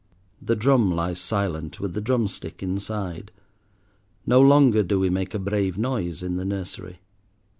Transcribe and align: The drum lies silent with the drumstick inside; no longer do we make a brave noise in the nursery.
The 0.41 0.55
drum 0.55 0.89
lies 0.91 1.19
silent 1.21 1.79
with 1.79 1.93
the 1.93 2.01
drumstick 2.01 2.63
inside; 2.63 3.31
no 4.25 4.41
longer 4.41 4.81
do 4.81 4.99
we 4.99 5.11
make 5.11 5.35
a 5.35 5.37
brave 5.37 5.77
noise 5.77 6.23
in 6.23 6.37
the 6.37 6.43
nursery. 6.45 7.01